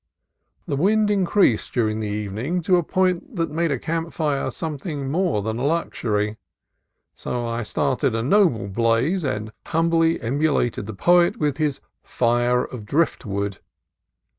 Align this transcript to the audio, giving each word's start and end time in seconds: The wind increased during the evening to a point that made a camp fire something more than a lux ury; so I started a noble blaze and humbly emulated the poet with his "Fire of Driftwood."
The 0.65 0.75
wind 0.75 1.11
increased 1.11 1.73
during 1.73 1.99
the 1.99 2.07
evening 2.09 2.63
to 2.63 2.77
a 2.77 2.81
point 2.81 3.35
that 3.35 3.51
made 3.51 3.69
a 3.71 3.77
camp 3.77 4.13
fire 4.13 4.49
something 4.49 5.11
more 5.11 5.43
than 5.43 5.59
a 5.59 5.63
lux 5.63 6.01
ury; 6.01 6.37
so 7.13 7.47
I 7.47 7.61
started 7.61 8.15
a 8.15 8.23
noble 8.23 8.67
blaze 8.67 9.23
and 9.23 9.53
humbly 9.67 10.19
emulated 10.19 10.87
the 10.87 10.95
poet 10.95 11.37
with 11.37 11.57
his 11.57 11.81
"Fire 12.01 12.65
of 12.65 12.83
Driftwood." 12.83 13.59